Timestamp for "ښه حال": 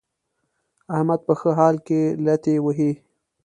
1.39-1.75